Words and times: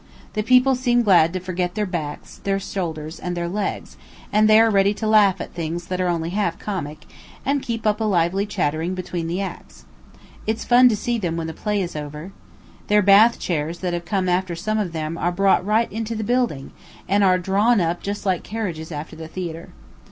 The 0.33 0.41
people 0.41 0.73
seemed 0.73 1.05
glad 1.05 1.31
to 1.33 1.39
forget 1.39 1.75
their 1.75 1.85
backs, 1.85 2.37
their 2.39 2.59
shoulders, 2.59 3.19
and 3.19 3.37
their 3.37 3.47
legs, 3.47 3.97
and 4.33 4.49
they 4.49 4.59
are 4.59 4.71
ready 4.71 4.95
to 4.95 5.05
laugh 5.05 5.39
at 5.39 5.53
things 5.53 5.85
that 5.89 6.01
are 6.01 6.07
only 6.07 6.31
half 6.31 6.57
comic, 6.57 7.05
and 7.45 7.61
keep 7.61 7.85
up 7.85 8.01
a 8.01 8.05
lively 8.05 8.47
chattering 8.47 8.95
between 8.95 9.27
the 9.27 9.41
acts. 9.41 9.85
It's 10.47 10.65
fun 10.65 10.89
to 10.89 10.95
see 10.95 11.19
them 11.19 11.37
when 11.37 11.45
the 11.45 11.53
play 11.53 11.83
is 11.83 11.95
over. 11.95 12.31
The 12.87 12.99
bath 13.03 13.37
chairs 13.37 13.77
that 13.81 13.93
have 13.93 14.05
come 14.05 14.27
after 14.27 14.55
some 14.55 14.79
of 14.79 14.91
them 14.91 15.19
are 15.19 15.31
brought 15.31 15.63
right 15.63 15.91
into 15.91 16.15
the 16.15 16.23
building, 16.23 16.71
and 17.07 17.23
are 17.23 17.37
drawn 17.37 17.79
up 17.79 18.01
just 18.01 18.25
like 18.25 18.41
carriages 18.41 18.91
after 18.91 19.15
the 19.15 19.27
theatre. 19.27 19.69